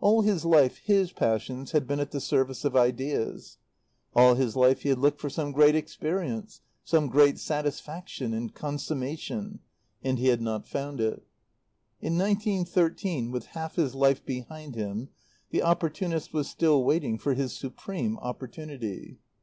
[0.00, 3.58] All his life his passions had been at the service of ideas.
[4.16, 9.60] All his life he had looked for some great experience, some great satisfaction and consummation;
[10.02, 11.22] and he had not found it.
[12.00, 15.10] In nineteen thirteen, with half his life behind him,
[15.50, 19.18] the opportunist was still waiting for his supreme opportunity.